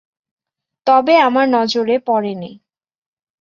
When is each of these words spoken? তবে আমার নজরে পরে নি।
তবে 0.87 1.13
আমার 1.17 1.45
নজরে 1.49 1.95
পরে 1.99 2.33
নি। 2.35 2.51